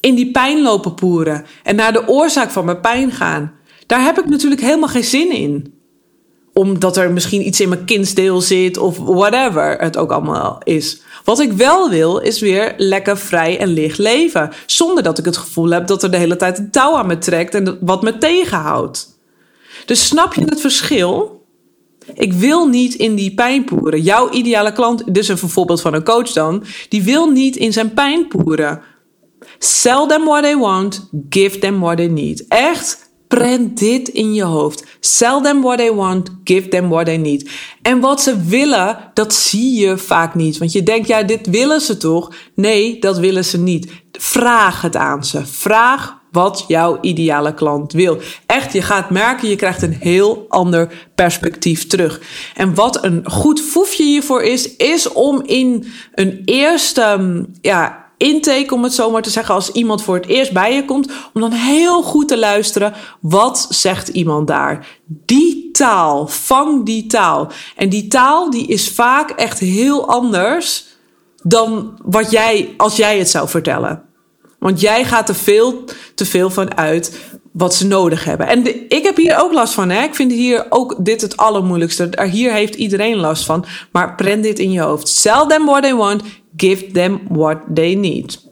in 0.00 0.14
die 0.14 0.30
pijn 0.30 0.62
lopen 0.62 0.94
poeren 0.94 1.44
en 1.62 1.76
naar 1.76 1.92
de 1.92 2.08
oorzaak 2.08 2.50
van 2.50 2.64
mijn 2.64 2.80
pijn 2.80 3.12
gaan. 3.12 3.58
Daar 3.90 4.02
heb 4.02 4.18
ik 4.18 4.28
natuurlijk 4.28 4.60
helemaal 4.60 4.88
geen 4.88 5.04
zin 5.04 5.32
in. 5.32 5.74
Omdat 6.52 6.96
er 6.96 7.12
misschien 7.12 7.46
iets 7.46 7.60
in 7.60 7.68
mijn 7.68 7.84
kindsdeel 7.84 8.40
zit 8.40 8.76
of 8.76 8.98
whatever 8.98 9.76
het 9.78 9.96
ook 9.96 10.12
allemaal 10.12 10.60
is. 10.64 11.02
Wat 11.24 11.40
ik 11.40 11.52
wel 11.52 11.90
wil 11.90 12.18
is 12.18 12.40
weer 12.40 12.74
lekker 12.76 13.18
vrij 13.18 13.58
en 13.58 13.68
licht 13.68 13.98
leven. 13.98 14.50
Zonder 14.66 15.02
dat 15.02 15.18
ik 15.18 15.24
het 15.24 15.36
gevoel 15.36 15.70
heb 15.70 15.86
dat 15.86 16.02
er 16.02 16.10
de 16.10 16.16
hele 16.16 16.36
tijd 16.36 16.58
een 16.58 16.70
touw 16.70 16.96
aan 16.96 17.06
me 17.06 17.18
trekt 17.18 17.54
en 17.54 17.78
wat 17.80 18.02
me 18.02 18.18
tegenhoudt. 18.18 19.18
Dus 19.86 20.06
snap 20.06 20.34
je 20.34 20.44
het 20.44 20.60
verschil? 20.60 21.44
Ik 22.14 22.32
wil 22.32 22.66
niet 22.66 22.94
in 22.94 23.14
die 23.14 23.34
pijn 23.34 23.64
poeren. 23.64 24.02
Jouw 24.02 24.30
ideale 24.30 24.72
klant, 24.72 25.14
dus 25.14 25.28
een 25.28 25.38
voorbeeld 25.38 25.80
van 25.80 25.94
een 25.94 26.04
coach 26.04 26.32
dan, 26.32 26.64
die 26.88 27.02
wil 27.02 27.30
niet 27.30 27.56
in 27.56 27.72
zijn 27.72 27.94
pijn 27.94 28.28
poeren. 28.28 28.82
Sell 29.58 30.06
them 30.06 30.24
what 30.24 30.42
they 30.42 30.56
want, 30.56 31.08
give 31.28 31.58
them 31.58 31.80
what 31.80 31.96
they 31.96 32.08
need. 32.08 32.44
Echt, 32.48 33.09
prent 33.38 33.78
dit 33.78 34.08
in 34.08 34.34
je 34.34 34.42
hoofd. 34.42 34.84
Sell 35.00 35.40
them 35.42 35.62
what 35.62 35.78
they 35.78 35.92
want, 35.92 36.30
give 36.44 36.68
them 36.68 36.88
what 36.88 37.04
they 37.04 37.16
need. 37.16 37.50
En 37.82 38.00
wat 38.00 38.20
ze 38.20 38.42
willen, 38.42 38.98
dat 39.14 39.34
zie 39.34 39.80
je 39.80 39.98
vaak 39.98 40.34
niet. 40.34 40.58
Want 40.58 40.72
je 40.72 40.82
denkt, 40.82 41.08
ja, 41.08 41.22
dit 41.22 41.46
willen 41.46 41.80
ze 41.80 41.96
toch? 41.96 42.32
Nee, 42.54 42.98
dat 42.98 43.18
willen 43.18 43.44
ze 43.44 43.58
niet. 43.58 43.92
Vraag 44.12 44.82
het 44.82 44.96
aan 44.96 45.24
ze. 45.24 45.46
Vraag 45.46 46.18
wat 46.30 46.64
jouw 46.68 46.98
ideale 47.00 47.54
klant 47.54 47.92
wil. 47.92 48.18
Echt, 48.46 48.72
je 48.72 48.82
gaat 48.82 49.10
merken, 49.10 49.48
je 49.48 49.56
krijgt 49.56 49.82
een 49.82 49.96
heel 50.00 50.44
ander 50.48 51.08
perspectief 51.14 51.86
terug. 51.86 52.20
En 52.54 52.74
wat 52.74 53.04
een 53.04 53.30
goed 53.30 53.60
foefje 53.60 54.04
hiervoor 54.04 54.42
is, 54.42 54.76
is 54.76 55.12
om 55.12 55.42
in 55.44 55.86
een 56.14 56.42
eerste, 56.44 57.46
ja, 57.60 57.99
intake, 58.20 58.74
om 58.74 58.82
het 58.82 58.94
zo 58.94 59.10
maar 59.10 59.22
te 59.22 59.30
zeggen, 59.30 59.54
als 59.54 59.70
iemand 59.70 60.02
voor 60.02 60.14
het 60.14 60.26
eerst 60.26 60.52
bij 60.52 60.74
je 60.74 60.84
komt, 60.84 61.12
om 61.32 61.40
dan 61.40 61.52
heel 61.52 62.02
goed 62.02 62.28
te 62.28 62.38
luisteren. 62.38 62.94
Wat 63.20 63.66
zegt 63.70 64.08
iemand 64.08 64.46
daar? 64.46 64.86
Die 65.06 65.70
taal, 65.72 66.26
vang 66.26 66.84
die 66.84 67.06
taal. 67.06 67.50
En 67.76 67.88
die 67.88 68.08
taal 68.08 68.50
die 68.50 68.66
is 68.66 68.90
vaak 68.90 69.30
echt 69.30 69.58
heel 69.58 70.08
anders 70.08 70.86
dan 71.42 71.98
wat 72.04 72.30
jij, 72.30 72.74
als 72.76 72.96
jij 72.96 73.18
het 73.18 73.30
zou 73.30 73.48
vertellen. 73.48 74.02
Want 74.58 74.80
jij 74.80 75.04
gaat 75.04 75.28
er 75.28 75.34
veel 75.34 75.84
te 76.14 76.24
veel 76.24 76.50
van 76.50 76.76
uit 76.76 77.18
wat 77.52 77.74
ze 77.74 77.86
nodig 77.86 78.24
hebben. 78.24 78.46
En 78.46 78.66
ik 78.88 79.02
heb 79.02 79.16
hier 79.16 79.38
ook 79.38 79.52
last 79.52 79.74
van. 79.74 79.90
Hè? 79.90 80.02
Ik 80.02 80.14
vind 80.14 80.32
hier 80.32 80.66
ook 80.68 80.96
dit 80.98 81.20
het 81.20 81.36
allermoeilijkste. 81.36 82.10
Hier 82.30 82.52
heeft 82.52 82.74
iedereen 82.74 83.16
last 83.16 83.44
van. 83.44 83.64
Maar 83.92 84.14
prent 84.14 84.42
dit 84.42 84.58
in 84.58 84.72
je 84.72 84.80
hoofd. 84.80 85.08
Sell 85.08 85.44
them 85.48 85.66
what 85.66 85.82
they 85.82 85.94
want. 85.94 86.22
Give 86.56 86.90
them 86.90 87.20
what 87.28 87.58
they 87.74 87.94
need. 87.94 88.48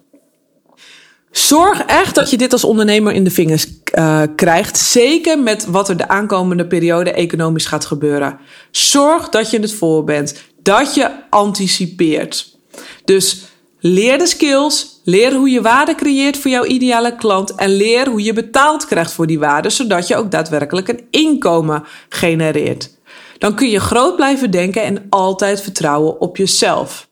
Zorg 1.31 1.83
echt 1.83 2.15
dat 2.15 2.31
je 2.31 2.37
dit 2.37 2.53
als 2.53 2.65
ondernemer 2.65 3.13
in 3.13 3.25
de 3.25 3.31
vingers 3.31 3.67
uh, 3.95 4.23
krijgt. 4.37 4.79
Zeker 4.79 5.39
met 5.39 5.67
wat 5.67 5.89
er 5.89 5.97
de 5.97 6.09
aankomende 6.09 6.67
periode 6.67 7.13
economisch 7.13 7.67
gaat 7.67 7.85
gebeuren. 7.85 8.39
Zorg 8.71 9.29
dat 9.29 9.51
je 9.51 9.59
het 9.59 9.73
voor 9.73 10.05
bent. 10.05 10.43
Dat 10.63 10.95
je 10.95 11.11
anticipeert. 11.31 12.57
Dus 13.05 13.43
leer 13.81 14.19
de 14.19 14.27
skills. 14.27 14.98
Leer 15.09 15.35
hoe 15.35 15.51
je 15.51 15.61
waarde 15.61 15.95
creëert 15.95 16.39
voor 16.39 16.51
jouw 16.51 16.65
ideale 16.65 17.17
klant. 17.17 17.55
En 17.55 17.71
leer 17.71 18.09
hoe 18.09 18.23
je 18.23 18.33
betaald 18.33 18.87
krijgt 18.87 19.13
voor 19.13 19.27
die 19.27 19.39
waarde. 19.39 19.71
Zodat 19.71 20.09
je 20.09 20.17
ook 20.17 20.31
daadwerkelijk 20.31 20.89
een 20.89 21.07
inkomen 21.11 21.85
genereert. 22.09 22.91
Dan 23.39 23.55
kun 23.55 23.69
je 23.69 23.81
groot 23.81 24.17
blijven 24.17 24.51
denken 24.51 24.83
en 24.83 25.07
altijd 25.09 25.61
vertrouwen 25.61 26.21
op 26.21 26.37
jezelf. 26.37 27.09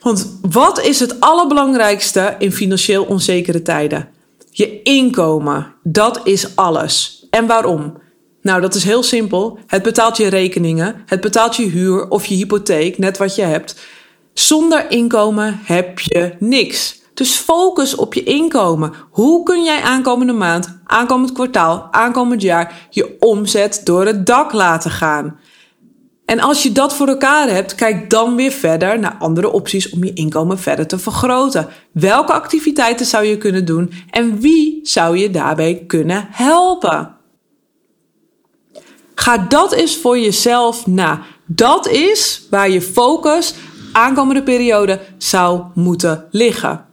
Want 0.00 0.38
wat 0.50 0.80
is 0.80 1.00
het 1.00 1.20
allerbelangrijkste 1.20 2.34
in 2.38 2.52
financieel 2.52 3.04
onzekere 3.04 3.62
tijden? 3.62 4.08
Je 4.50 4.82
inkomen, 4.82 5.74
dat 5.82 6.20
is 6.24 6.56
alles. 6.56 7.26
En 7.30 7.46
waarom? 7.46 7.98
Nou, 8.42 8.60
dat 8.60 8.74
is 8.74 8.84
heel 8.84 9.02
simpel. 9.02 9.58
Het 9.66 9.82
betaalt 9.82 10.16
je 10.16 10.28
rekeningen, 10.28 11.02
het 11.06 11.20
betaalt 11.20 11.56
je 11.56 11.66
huur 11.66 12.08
of 12.08 12.26
je 12.26 12.34
hypotheek, 12.34 12.98
net 12.98 13.18
wat 13.18 13.34
je 13.34 13.42
hebt. 13.42 13.76
Zonder 14.32 14.90
inkomen 14.90 15.60
heb 15.64 15.98
je 15.98 16.34
niks. 16.38 16.97
Dus 17.18 17.36
focus 17.36 17.94
op 17.94 18.14
je 18.14 18.22
inkomen. 18.22 18.92
Hoe 19.10 19.42
kun 19.42 19.64
jij 19.64 19.82
aankomende 19.82 20.32
maand, 20.32 20.78
aankomend 20.84 21.32
kwartaal, 21.32 21.88
aankomend 21.90 22.42
jaar 22.42 22.86
je 22.90 23.16
omzet 23.18 23.80
door 23.84 24.06
het 24.06 24.26
dak 24.26 24.52
laten 24.52 24.90
gaan? 24.90 25.38
En 26.24 26.40
als 26.40 26.62
je 26.62 26.72
dat 26.72 26.94
voor 26.94 27.08
elkaar 27.08 27.48
hebt, 27.48 27.74
kijk 27.74 28.10
dan 28.10 28.36
weer 28.36 28.50
verder 28.50 28.98
naar 28.98 29.16
andere 29.18 29.52
opties 29.52 29.90
om 29.90 30.04
je 30.04 30.12
inkomen 30.12 30.58
verder 30.58 30.86
te 30.86 30.98
vergroten. 30.98 31.68
Welke 31.92 32.32
activiteiten 32.32 33.06
zou 33.06 33.24
je 33.24 33.38
kunnen 33.38 33.64
doen 33.64 33.92
en 34.10 34.40
wie 34.40 34.80
zou 34.82 35.16
je 35.16 35.30
daarbij 35.30 35.84
kunnen 35.86 36.28
helpen? 36.30 37.16
Ga 39.14 39.38
dat 39.38 39.72
eens 39.72 39.96
voor 39.96 40.18
jezelf 40.18 40.86
na. 40.86 41.22
Dat 41.46 41.88
is 41.88 42.46
waar 42.50 42.70
je 42.70 42.82
focus 42.82 43.54
aankomende 43.92 44.42
periode 44.42 45.00
zou 45.16 45.62
moeten 45.74 46.26
liggen. 46.30 46.87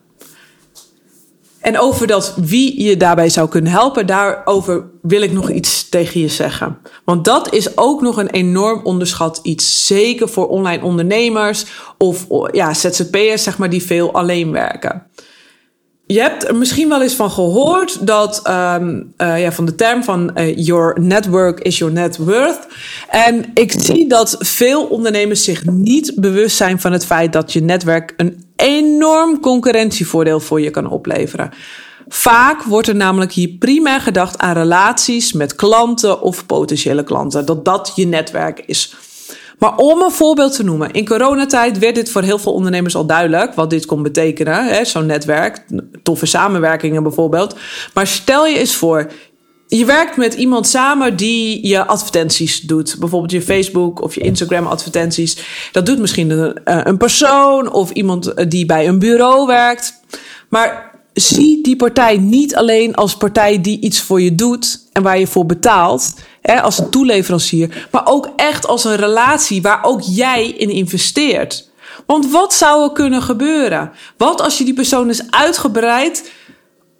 En 1.65 1.79
over 1.79 2.07
dat 2.07 2.33
wie 2.41 2.83
je 2.83 2.97
daarbij 2.97 3.29
zou 3.29 3.49
kunnen 3.49 3.71
helpen, 3.71 4.05
daarover 4.05 4.83
wil 5.01 5.21
ik 5.21 5.31
nog 5.31 5.51
iets 5.51 5.89
tegen 5.89 6.19
je 6.19 6.27
zeggen. 6.27 6.77
Want 7.05 7.25
dat 7.25 7.53
is 7.53 7.77
ook 7.77 8.01
nog 8.01 8.17
een 8.17 8.29
enorm 8.29 8.81
onderschat 8.83 9.39
iets. 9.43 9.87
Zeker 9.87 10.29
voor 10.29 10.47
online 10.47 10.83
ondernemers 10.83 11.65
of 11.97 12.27
ja, 12.51 12.73
ZZP'ers, 12.73 13.43
zeg 13.43 13.57
maar, 13.57 13.69
die 13.69 13.83
veel 13.83 14.13
alleen 14.13 14.51
werken. 14.51 15.03
Je 16.05 16.19
hebt 16.19 16.47
er 16.47 16.55
misschien 16.55 16.89
wel 16.89 17.01
eens 17.01 17.13
van 17.13 17.31
gehoord 17.31 18.07
dat 18.07 18.41
um, 18.47 19.13
uh, 19.17 19.41
ja, 19.41 19.51
van 19.51 19.65
de 19.65 19.75
term 19.75 20.03
van 20.03 20.31
uh, 20.35 20.57
your 20.57 21.01
network 21.01 21.59
is 21.59 21.77
your 21.77 21.93
net 21.93 22.17
worth. 22.17 22.67
En 23.09 23.45
ik 23.53 23.71
zie 23.71 24.07
dat 24.09 24.35
veel 24.39 24.85
ondernemers 24.85 25.43
zich 25.43 25.65
niet 25.65 26.13
bewust 26.15 26.57
zijn 26.57 26.79
van 26.79 26.91
het 26.91 27.05
feit 27.05 27.33
dat 27.33 27.53
je 27.53 27.61
netwerk 27.61 28.13
een 28.17 28.44
enorm 28.55 29.39
concurrentievoordeel 29.39 30.39
voor 30.39 30.61
je 30.61 30.69
kan 30.69 30.89
opleveren. 30.89 31.51
Vaak 32.07 32.63
wordt 32.63 32.87
er 32.87 32.95
namelijk 32.95 33.31
hier 33.31 33.49
primair 33.49 34.01
gedacht 34.01 34.37
aan 34.37 34.53
relaties 34.53 35.33
met 35.33 35.55
klanten 35.55 36.21
of 36.21 36.45
potentiële 36.45 37.03
klanten, 37.03 37.45
dat 37.45 37.65
dat 37.65 37.91
je 37.95 38.05
netwerk 38.07 38.63
is. 38.65 38.95
Maar 39.59 39.75
om 39.75 40.01
een 40.01 40.11
voorbeeld 40.11 40.55
te 40.55 40.63
noemen, 40.63 40.91
in 40.91 41.07
coronatijd 41.07 41.79
werd 41.79 41.95
dit 41.95 42.11
voor 42.11 42.21
heel 42.21 42.39
veel 42.39 42.53
ondernemers 42.53 42.95
al 42.95 43.05
duidelijk 43.05 43.53
wat 43.53 43.69
dit 43.69 43.85
kon 43.85 44.03
betekenen. 44.03 44.85
Zo'n 44.85 45.05
netwerk, 45.05 45.65
toffe 46.03 46.25
samenwerkingen 46.25 47.03
bijvoorbeeld. 47.03 47.55
Maar 47.93 48.07
stel 48.07 48.45
je 48.45 48.57
eens 48.57 48.75
voor, 48.75 49.11
je 49.67 49.85
werkt 49.85 50.17
met 50.17 50.33
iemand 50.33 50.67
samen 50.67 51.15
die 51.15 51.67
je 51.67 51.85
advertenties 51.85 52.61
doet. 52.61 52.95
Bijvoorbeeld 52.99 53.31
je 53.31 53.41
Facebook 53.41 54.01
of 54.01 54.15
je 54.15 54.21
Instagram 54.21 54.67
advertenties. 54.67 55.37
Dat 55.71 55.85
doet 55.85 55.99
misschien 55.99 56.29
een, 56.29 56.63
eh, 56.63 56.79
een 56.83 56.97
persoon 56.97 57.71
of 57.71 57.91
iemand 57.91 58.33
eh, 58.33 58.45
die 58.49 58.65
bij 58.65 58.87
een 58.87 58.99
bureau 58.99 59.47
werkt. 59.47 59.99
Maar 60.49 60.99
zie 61.13 61.63
die 61.63 61.75
partij 61.75 62.17
niet 62.17 62.55
alleen 62.55 62.95
als 62.95 63.17
partij 63.17 63.61
die 63.61 63.79
iets 63.79 64.01
voor 64.01 64.21
je 64.21 64.35
doet 64.35 64.87
en 64.93 65.03
waar 65.03 65.19
je 65.19 65.27
voor 65.27 65.45
betaalt, 65.45 66.13
hè, 66.41 66.61
als 66.61 66.79
een 66.79 66.89
toeleverancier, 66.89 67.87
maar 67.91 68.05
ook 68.05 68.29
echt 68.35 68.67
als 68.67 68.83
een 68.83 68.95
relatie 68.95 69.61
waar 69.61 69.83
ook 69.83 70.01
jij 70.01 70.47
in 70.47 70.69
investeert. 70.69 71.69
Want 72.05 72.31
wat 72.31 72.53
zou 72.53 72.83
er 72.83 72.91
kunnen 72.91 73.21
gebeuren? 73.21 73.91
Wat 74.17 74.41
als 74.41 74.57
je 74.57 74.63
die 74.63 74.73
persoon 74.73 75.09
is 75.09 75.31
uitgebreid, 75.31 76.31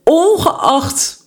ongeacht 0.04 1.25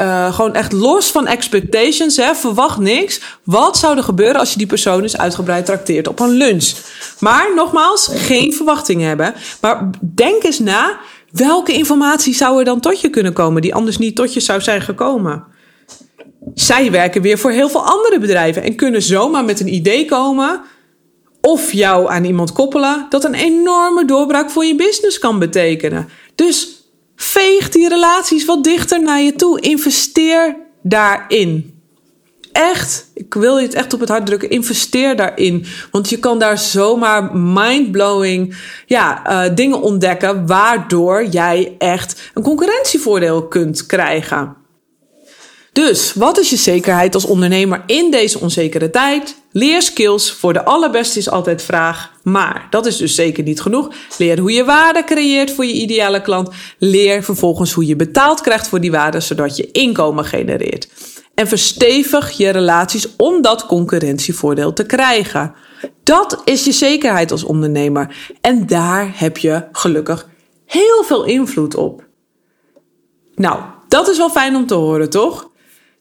uh, 0.00 0.34
gewoon 0.34 0.54
echt 0.54 0.72
los 0.72 1.10
van 1.10 1.26
expectations, 1.26 2.16
hè, 2.16 2.34
verwacht 2.34 2.78
niks. 2.78 3.20
Wat 3.44 3.78
zou 3.78 3.96
er 3.96 4.02
gebeuren 4.02 4.40
als 4.40 4.52
je 4.52 4.58
die 4.58 4.66
persoon 4.66 5.04
is 5.04 5.16
uitgebreid 5.16 5.66
trakteert 5.66 6.08
op 6.08 6.20
een 6.20 6.30
lunch? 6.30 6.72
Maar 7.18 7.54
nogmaals, 7.54 8.10
geen 8.12 8.52
verwachtingen 8.52 9.08
hebben. 9.08 9.34
Maar 9.60 9.90
denk 10.14 10.42
eens 10.42 10.58
na, 10.58 10.98
welke 11.30 11.72
informatie 11.72 12.34
zou 12.34 12.58
er 12.58 12.64
dan 12.64 12.80
tot 12.80 13.00
je 13.00 13.10
kunnen 13.10 13.32
komen 13.32 13.62
die 13.62 13.74
anders 13.74 13.98
niet 13.98 14.16
tot 14.16 14.34
je 14.34 14.40
zou 14.40 14.60
zijn 14.60 14.80
gekomen? 14.80 15.44
Zij 16.54 16.90
werken 16.90 17.22
weer 17.22 17.38
voor 17.38 17.50
heel 17.50 17.68
veel 17.68 17.84
andere 17.86 18.18
bedrijven 18.18 18.62
en 18.62 18.74
kunnen 18.74 19.02
zomaar 19.02 19.44
met 19.44 19.60
een 19.60 19.74
idee 19.74 20.04
komen 20.04 20.60
of 21.40 21.72
jou 21.72 22.10
aan 22.10 22.24
iemand 22.24 22.52
koppelen 22.52 23.06
dat 23.08 23.24
een 23.24 23.34
enorme 23.34 24.04
doorbraak 24.04 24.50
voor 24.50 24.64
je 24.64 24.74
business 24.74 25.18
kan 25.18 25.38
betekenen. 25.38 26.08
Dus 26.34 26.79
Veeg 27.22 27.68
die 27.68 27.88
relaties 27.88 28.44
wat 28.44 28.64
dichter 28.64 29.02
naar 29.02 29.20
je 29.20 29.32
toe. 29.32 29.60
Investeer 29.60 30.56
daarin. 30.82 31.80
Echt, 32.52 33.10
ik 33.14 33.34
wil 33.34 33.58
je 33.58 33.66
het 33.66 33.74
echt 33.74 33.94
op 33.94 34.00
het 34.00 34.08
hart 34.08 34.26
drukken. 34.26 34.50
Investeer 34.50 35.16
daarin. 35.16 35.66
Want 35.90 36.08
je 36.08 36.18
kan 36.18 36.38
daar 36.38 36.58
zomaar 36.58 37.36
mindblowing 37.36 38.56
ja, 38.86 39.30
uh, 39.46 39.54
dingen 39.54 39.80
ontdekken. 39.80 40.46
Waardoor 40.46 41.24
jij 41.24 41.74
echt 41.78 42.30
een 42.34 42.42
concurrentievoordeel 42.42 43.48
kunt 43.48 43.86
krijgen. 43.86 44.56
Dus 45.72 46.14
wat 46.14 46.38
is 46.38 46.50
je 46.50 46.56
zekerheid 46.56 47.14
als 47.14 47.24
ondernemer 47.24 47.82
in 47.86 48.10
deze 48.10 48.40
onzekere 48.40 48.90
tijd? 48.90 49.36
Leer 49.52 49.82
skills. 49.82 50.32
Voor 50.32 50.52
de 50.52 50.64
allerbeste 50.64 51.18
is 51.18 51.30
altijd 51.30 51.62
vraag. 51.62 52.12
Maar 52.22 52.66
dat 52.70 52.86
is 52.86 52.96
dus 52.96 53.14
zeker 53.14 53.42
niet 53.42 53.60
genoeg. 53.60 53.94
Leer 54.18 54.38
hoe 54.38 54.52
je 54.52 54.64
waarde 54.64 55.04
creëert 55.04 55.50
voor 55.50 55.64
je 55.64 55.72
ideale 55.72 56.22
klant. 56.22 56.48
Leer 56.78 57.22
vervolgens 57.22 57.72
hoe 57.72 57.86
je 57.86 57.96
betaald 57.96 58.40
krijgt 58.40 58.68
voor 58.68 58.80
die 58.80 58.90
waarde, 58.90 59.20
zodat 59.20 59.56
je 59.56 59.70
inkomen 59.70 60.24
genereert. 60.24 60.88
En 61.34 61.48
verstevig 61.48 62.30
je 62.30 62.48
relaties 62.48 63.08
om 63.16 63.42
dat 63.42 63.66
concurrentievoordeel 63.66 64.72
te 64.72 64.86
krijgen. 64.86 65.54
Dat 66.02 66.40
is 66.44 66.64
je 66.64 66.72
zekerheid 66.72 67.30
als 67.30 67.44
ondernemer. 67.44 68.16
En 68.40 68.66
daar 68.66 69.12
heb 69.14 69.38
je 69.38 69.64
gelukkig 69.72 70.28
heel 70.66 71.04
veel 71.04 71.24
invloed 71.24 71.74
op. 71.74 72.04
Nou, 73.34 73.60
dat 73.88 74.08
is 74.08 74.16
wel 74.16 74.30
fijn 74.30 74.56
om 74.56 74.66
te 74.66 74.74
horen, 74.74 75.10
toch? 75.10 75.49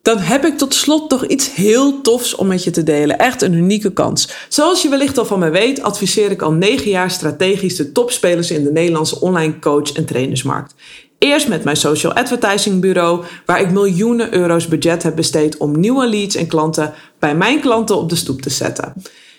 Dan 0.02 0.18
heb 0.18 0.46
ik 0.46 0.58
tot 0.58 0.74
slot 0.74 1.10
nog 1.10 1.26
iets 1.26 1.56
heel 1.56 2.02
tofs 2.02 2.36
om 2.36 2.48
met 2.48 2.64
je 2.64 2.72
te 2.72 2.84
delen. 2.84 3.18
Echt 3.18 3.42
een 3.42 3.54
unieke 3.54 3.94
kans. 3.94 4.30
Zoals 4.50 4.82
je 4.82 4.90
wellicht 4.90 5.18
al 5.18 5.26
van 5.26 5.40
mij 5.40 5.52
weet, 5.52 5.84
adviseer 5.84 6.32
ik 6.32 6.42
al 6.42 6.52
negen 6.52 6.90
jaar 6.90 7.12
strategisch 7.12 7.76
de 7.76 7.92
topspelers 7.92 8.52
in 8.52 8.64
de 8.64 8.72
Nederlandse 8.72 9.22
online 9.22 9.60
coach- 9.60 9.92
en 9.92 10.06
trainersmarkt. 10.06 10.74
Eerst 11.18 11.48
met 11.48 11.64
mijn 11.64 11.76
social 11.76 12.14
advertising 12.14 12.82
bureau, 12.82 13.24
waar 13.46 13.62
ik 13.62 13.72
miljoenen 13.72 14.34
euro's 14.34 14.68
budget 14.68 15.04
heb 15.04 15.16
besteed 15.16 15.58
om 15.58 15.80
nieuwe 15.80 16.08
leads 16.08 16.36
en 16.36 16.48
klanten 16.48 16.94
bij 17.20 17.36
mijn 17.36 17.60
klanten 17.60 17.98
op 17.98 18.10
de 18.10 18.16
stoep 18.16 18.42
te 18.42 18.50
zetten. 18.50 18.94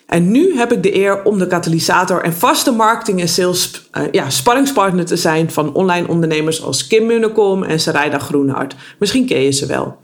En 0.05 0.31
nu 0.31 0.57
heb 0.57 0.71
ik 0.71 0.83
de 0.83 0.95
eer 0.95 1.23
om 1.23 1.39
de 1.39 1.47
katalysator 1.47 2.23
en 2.23 2.33
vaste 2.33 2.71
marketing 2.71 3.21
en 3.21 3.27
sales 3.27 3.89
uh, 3.93 4.03
ja, 4.11 4.29
sparringspartner 4.29 5.05
te 5.05 5.15
zijn 5.15 5.51
van 5.51 5.73
online 5.73 6.07
ondernemers 6.07 6.63
als 6.63 6.87
Kim 6.87 7.05
Munnekom 7.05 7.63
en 7.63 7.79
Sarayda 7.79 8.19
Groenhart. 8.19 8.75
Misschien 8.99 9.25
ken 9.25 9.41
je 9.41 9.51
ze 9.51 9.65
wel. 9.65 9.97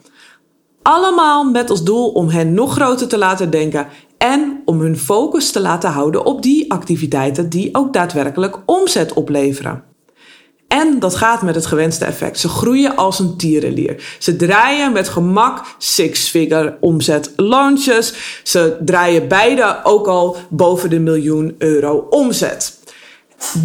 Allemaal 0.87 1.43
met 1.43 1.69
als 1.69 1.83
doel 1.83 2.09
om 2.09 2.29
hen 2.29 2.53
nog 2.53 2.73
groter 2.73 3.07
te 3.07 3.17
laten 3.17 3.49
denken 3.49 3.87
en 4.17 4.61
om 4.65 4.79
hun 4.79 4.97
focus 4.97 5.51
te 5.51 5.59
laten 5.59 5.89
houden 5.89 6.25
op 6.25 6.41
die 6.41 6.71
activiteiten 6.71 7.49
die 7.49 7.69
ook 7.71 7.93
daadwerkelijk 7.93 8.57
omzet 8.65 9.13
opleveren. 9.13 9.83
En 10.67 10.99
dat 10.99 11.15
gaat 11.15 11.41
met 11.41 11.55
het 11.55 11.65
gewenste 11.65 12.05
effect. 12.05 12.39
Ze 12.39 12.49
groeien 12.49 12.95
als 12.95 13.19
een 13.19 13.37
tierenlier. 13.37 14.15
Ze 14.19 14.35
draaien 14.35 14.91
met 14.91 15.09
gemak 15.09 15.65
six-figure 15.77 16.77
omzet 16.79 17.33
launches. 17.35 18.13
Ze 18.43 18.77
draaien 18.85 19.27
beide 19.27 19.79
ook 19.83 20.07
al 20.07 20.37
boven 20.49 20.89
de 20.89 20.99
miljoen 20.99 21.55
euro 21.57 22.07
omzet. 22.09 22.79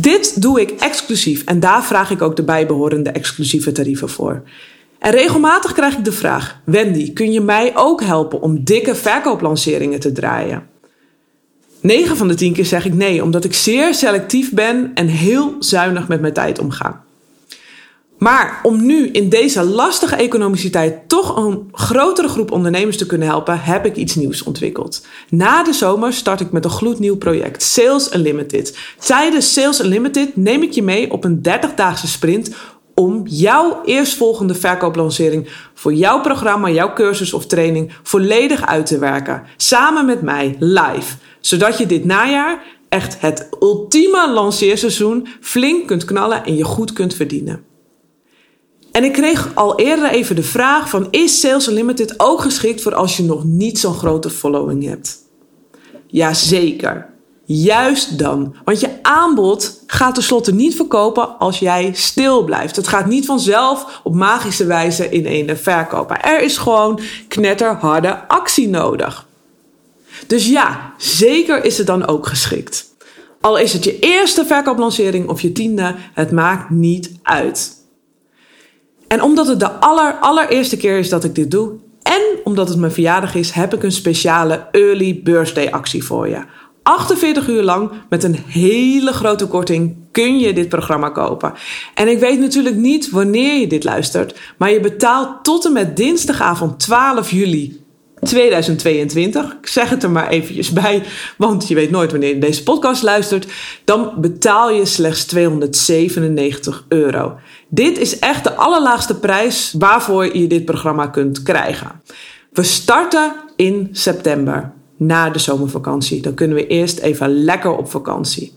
Dit 0.00 0.43
doe 0.43 0.61
ik 0.61 0.71
exclusief 0.71 1.45
en 1.45 1.61
daar 1.61 1.85
vraag 1.85 2.11
ik 2.11 2.23
ook 2.23 2.37
de 2.37 2.45
bijbehorende 2.45 3.11
exclusieve 3.11 3.73
tarieven 3.73 4.09
voor. 4.09 4.43
En 5.03 5.11
regelmatig 5.11 5.73
krijg 5.73 5.97
ik 5.97 6.05
de 6.05 6.13
vraag: 6.13 6.61
Wendy, 6.65 7.13
kun 7.13 7.33
je 7.33 7.41
mij 7.41 7.73
ook 7.75 8.03
helpen 8.03 8.41
om 8.41 8.65
dikke 8.65 8.95
verkooplanceringen 8.95 10.01
te 10.01 10.13
draaien? 10.13 10.67
9 11.81 12.17
van 12.17 12.29
de 12.29 12.35
10 12.35 12.53
keer 12.53 12.65
zeg 12.65 12.85
ik 12.85 12.95
nee, 12.95 13.23
omdat 13.23 13.45
ik 13.45 13.55
zeer 13.55 13.95
selectief 13.95 14.53
ben 14.53 14.91
en 14.95 15.07
heel 15.07 15.57
zuinig 15.59 16.09
met 16.09 16.21
mijn 16.21 16.33
tijd 16.33 16.59
omga. 16.59 17.05
Maar 18.23 18.61
om 18.63 18.87
nu 18.87 19.09
in 19.09 19.29
deze 19.29 19.65
lastige 19.65 20.17
economische 20.17 20.71
tijd 20.71 21.09
toch 21.09 21.37
een 21.37 21.69
grotere 21.73 22.29
groep 22.29 22.51
ondernemers 22.51 22.97
te 22.97 23.07
kunnen 23.07 23.29
helpen, 23.29 23.61
heb 23.61 23.87
ik 23.87 23.97
iets 23.97 24.15
nieuws 24.15 24.43
ontwikkeld. 24.43 25.07
Na 25.29 25.63
de 25.63 25.73
zomer 25.73 26.13
start 26.13 26.41
ik 26.41 26.53
met 26.53 26.65
een 26.65 26.71
gloednieuw 26.71 27.17
project, 27.17 27.63
Sales 27.63 28.15
Unlimited. 28.15 28.79
Tijdens 28.99 29.53
Sales 29.53 29.81
Unlimited 29.81 30.37
neem 30.37 30.63
ik 30.63 30.73
je 30.73 30.83
mee 30.83 31.11
op 31.11 31.25
een 31.25 31.39
30-daagse 31.49 32.09
sprint 32.09 32.55
om 33.03 33.23
jouw 33.27 33.81
eerstvolgende 33.85 34.55
verkooplancering 34.55 35.49
voor 35.75 35.95
jouw 35.95 36.21
programma, 36.21 36.71
jouw 36.71 36.93
cursus 36.93 37.33
of 37.33 37.47
training 37.47 37.93
volledig 38.03 38.67
uit 38.67 38.87
te 38.87 38.99
werken. 38.99 39.43
Samen 39.57 40.07
met 40.07 40.23
mij 40.23 40.57
live. 40.59 41.17
Zodat 41.41 41.79
je 41.79 41.87
dit 41.87 42.05
najaar 42.05 42.63
echt 42.89 43.21
het 43.21 43.49
ultieme 43.61 44.31
lanceerseizoen 44.33 45.27
flink 45.41 45.87
kunt 45.87 46.05
knallen 46.05 46.45
en 46.45 46.57
je 46.57 46.65
goed 46.65 46.93
kunt 46.93 47.15
verdienen. 47.15 47.65
En 48.93 49.05
ik 49.05 49.13
kreeg 49.13 49.55
al 49.55 49.79
eerder 49.79 50.11
even 50.11 50.37
de 50.37 50.43
vraag 50.43 50.89
van 50.89 51.09
is 51.11 51.41
Sales 51.41 51.69
Unlimited 51.69 52.15
ook 52.17 52.41
geschikt 52.41 52.83
voor 52.83 52.95
als 52.95 53.17
je 53.17 53.23
nog 53.23 53.45
niet 53.45 53.79
zo'n 53.79 53.95
grote 53.95 54.31
following 54.31 54.85
hebt? 54.85 55.19
Jazeker. 56.07 57.11
Juist 57.45 58.19
dan. 58.19 58.55
Want 58.65 58.81
je 58.81 58.89
aanbod 59.12 59.83
gaat 59.87 60.14
tenslotte 60.14 60.54
niet 60.54 60.76
verkopen 60.76 61.38
als 61.38 61.59
jij 61.59 61.90
stil 61.95 62.45
blijft. 62.45 62.76
Het 62.76 62.88
gaat 62.88 63.07
niet 63.07 63.26
vanzelf 63.26 64.00
op 64.02 64.14
magische 64.14 64.64
wijze 64.64 65.09
in 65.09 65.26
ene 65.26 65.57
verkopen. 65.57 66.23
Er 66.23 66.42
is 66.42 66.59
gewoon 66.59 67.00
knetterharde 67.28 68.28
actie 68.28 68.69
nodig. 68.69 69.26
Dus 70.26 70.49
ja, 70.49 70.92
zeker 70.97 71.64
is 71.64 71.78
het 71.78 71.87
dan 71.87 72.07
ook 72.07 72.26
geschikt. 72.26 72.90
Al 73.40 73.59
is 73.59 73.73
het 73.73 73.85
je 73.85 73.99
eerste 73.99 74.45
verkooplancering 74.45 75.28
of 75.28 75.40
je 75.40 75.52
tiende, 75.52 75.95
het 76.14 76.31
maakt 76.31 76.71
niet 76.71 77.12
uit. 77.23 77.81
En 79.09 79.23
omdat 79.23 79.47
het 79.47 79.61
de 79.61 79.71
aller, 79.71 80.14
allereerste 80.21 80.76
keer 80.76 80.99
is 80.99 81.09
dat 81.09 81.25
ik 81.25 81.35
dit 81.35 81.50
doe, 81.50 81.73
en 82.02 82.23
omdat 82.45 82.69
het 82.69 82.78
mijn 82.78 82.92
verjaardag 82.92 83.35
is, 83.35 83.50
heb 83.50 83.75
ik 83.75 83.83
een 83.83 83.92
speciale 83.92 84.66
early 84.71 85.21
birthday 85.23 85.69
actie 85.69 86.04
voor 86.04 86.28
je. 86.28 86.45
48 86.83 87.49
uur 87.49 87.62
lang 87.62 87.91
met 88.09 88.25
een 88.25 88.37
hele 88.47 89.12
grote 89.12 89.47
korting 89.47 89.97
kun 90.11 90.39
je 90.39 90.53
dit 90.53 90.69
programma 90.69 91.09
kopen. 91.09 91.53
En 91.95 92.09
ik 92.09 92.19
weet 92.19 92.41
natuurlijk 92.41 92.77
niet 92.77 93.11
wanneer 93.11 93.61
je 93.61 93.67
dit 93.67 93.85
luistert, 93.85 94.39
maar 94.59 94.71
je 94.71 94.81
betaalt 94.81 95.45
tot 95.45 95.65
en 95.65 95.73
met 95.73 95.97
dinsdagavond 95.97 96.79
12 96.81 97.31
juli 97.31 97.83
2022. 98.23 99.57
Ik 99.61 99.67
zeg 99.67 99.91
het 99.91 100.03
er 100.03 100.11
maar 100.11 100.29
eventjes 100.29 100.71
bij, 100.71 101.03
want 101.37 101.69
je 101.69 101.75
weet 101.75 101.91
nooit 101.91 102.11
wanneer 102.11 102.35
je 102.35 102.39
deze 102.39 102.62
podcast 102.62 103.03
luistert. 103.03 103.47
Dan 103.85 104.12
betaal 104.17 104.71
je 104.71 104.87
slechts 104.87 105.25
297 105.25 106.85
euro. 106.89 107.39
Dit 107.69 107.99
is 107.99 108.19
echt 108.19 108.45
de 108.45 108.55
allerlaagste 108.55 109.19
prijs 109.19 109.75
waarvoor 109.79 110.37
je 110.37 110.47
dit 110.47 110.65
programma 110.65 111.07
kunt 111.07 111.43
krijgen. 111.43 112.03
We 112.53 112.62
starten 112.62 113.33
in 113.57 113.88
september, 113.92 114.73
na 115.07 115.31
de 115.31 115.38
zomervakantie. 115.38 116.23
Dan 116.23 116.35
kunnen 116.35 116.57
we 116.57 116.67
eerst 116.67 116.99
even 116.99 117.45
lekker 117.45 117.77
op 117.77 117.91
vakantie. 117.91 118.53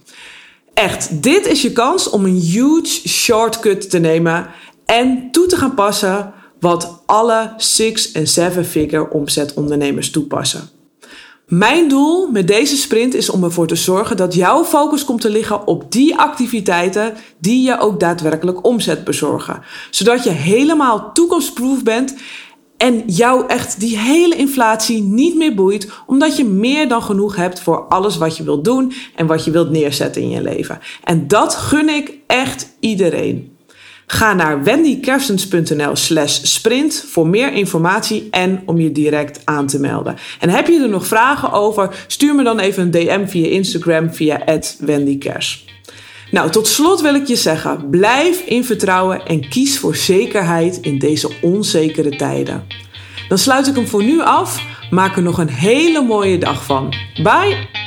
Echt, 0.73 1.23
dit 1.23 1.47
is 1.47 1.61
je 1.61 1.71
kans 1.71 2.09
om 2.09 2.25
een 2.25 2.39
huge 2.39 3.07
shortcut 3.07 3.89
te 3.89 3.99
nemen 3.99 4.47
en 4.85 5.31
toe 5.31 5.45
te 5.45 5.57
gaan 5.57 5.73
passen 5.73 6.33
wat 6.59 7.03
alle 7.05 7.53
six- 7.57 8.11
en 8.11 8.27
seven-figure 8.27 9.09
omzetondernemers 9.09 10.11
toepassen. 10.11 10.69
Mijn 11.47 11.89
doel 11.89 12.27
met 12.31 12.47
deze 12.47 12.75
sprint 12.75 13.13
is 13.13 13.29
om 13.29 13.43
ervoor 13.43 13.67
te 13.67 13.75
zorgen 13.75 14.17
dat 14.17 14.33
jouw 14.33 14.63
focus 14.63 15.05
komt 15.05 15.21
te 15.21 15.29
liggen 15.29 15.67
op 15.67 15.91
die 15.91 16.15
activiteiten 16.15 17.13
die 17.37 17.65
je 17.65 17.79
ook 17.79 17.99
daadwerkelijk 17.99 18.65
omzet 18.65 19.03
bezorgen. 19.03 19.61
Zodat 19.89 20.23
je 20.23 20.29
helemaal 20.29 21.11
toekomstproof 21.13 21.83
bent 21.83 22.15
en 22.77 23.03
jou 23.05 23.47
echt 23.47 23.79
die 23.79 23.97
hele 23.97 24.35
inflatie 24.35 25.03
niet 25.03 25.35
meer 25.35 25.55
boeit, 25.55 25.91
omdat 26.05 26.37
je 26.37 26.45
meer 26.45 26.87
dan 26.87 27.01
genoeg 27.01 27.35
hebt 27.35 27.59
voor 27.59 27.79
alles 27.79 28.17
wat 28.17 28.37
je 28.37 28.43
wilt 28.43 28.65
doen 28.65 28.93
en 29.15 29.27
wat 29.27 29.45
je 29.45 29.51
wilt 29.51 29.69
neerzetten 29.69 30.21
in 30.21 30.29
je 30.29 30.41
leven. 30.41 30.79
En 31.03 31.27
dat 31.27 31.55
gun 31.55 31.89
ik 31.89 32.13
echt 32.27 32.75
iedereen. 32.79 33.53
Ga 34.07 34.33
naar 34.33 34.63
wendykersens.nl 34.63 35.95
slash 35.95 36.39
sprint 36.43 37.05
voor 37.07 37.27
meer 37.27 37.53
informatie 37.53 38.27
en 38.31 38.61
om 38.65 38.79
je 38.79 38.91
direct 38.91 39.41
aan 39.45 39.67
te 39.67 39.79
melden. 39.79 40.15
En 40.39 40.49
heb 40.49 40.67
je 40.67 40.81
er 40.81 40.89
nog 40.89 41.07
vragen 41.07 41.51
over, 41.51 42.05
stuur 42.07 42.35
me 42.35 42.43
dan 42.43 42.59
even 42.59 42.83
een 42.83 42.91
DM 42.91 43.25
via 43.25 43.47
Instagram 43.47 44.13
via 44.13 44.59
wendykers. 44.79 45.74
Nou, 46.35 46.49
tot 46.49 46.67
slot 46.67 47.01
wil 47.01 47.15
ik 47.15 47.27
je 47.27 47.35
zeggen, 47.35 47.89
blijf 47.89 48.39
in 48.39 48.65
vertrouwen 48.65 49.25
en 49.25 49.49
kies 49.49 49.79
voor 49.79 49.95
zekerheid 49.95 50.77
in 50.81 50.99
deze 50.99 51.29
onzekere 51.41 52.15
tijden. 52.15 52.67
Dan 53.27 53.37
sluit 53.37 53.67
ik 53.67 53.75
hem 53.75 53.87
voor 53.87 54.03
nu 54.03 54.21
af. 54.21 54.61
Maak 54.89 55.15
er 55.15 55.21
nog 55.21 55.37
een 55.37 55.49
hele 55.49 56.01
mooie 56.01 56.37
dag 56.37 56.65
van. 56.65 56.93
Bye! 57.23 57.84